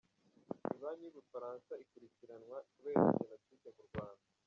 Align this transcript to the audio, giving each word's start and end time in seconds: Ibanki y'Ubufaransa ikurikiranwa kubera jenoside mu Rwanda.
Ibanki 0.75 1.03
y'Ubufaransa 1.05 1.71
ikurikiranwa 1.83 2.57
kubera 2.71 3.03
jenoside 3.19 3.67
mu 3.75 3.83
Rwanda. 3.89 4.25